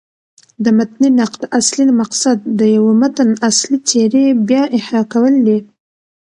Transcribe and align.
د 0.63 0.65
متني 0.77 1.09
نقد 1.19 1.41
اصلي 1.59 1.85
مقصد 2.01 2.37
د 2.59 2.61
یوه 2.75 2.93
متن 3.01 3.29
اصلي 3.49 3.77
څېرې 3.89 4.25
بيا 4.47 4.63
احیا 4.77 5.01
کول 5.13 5.35
دي. 5.47 5.57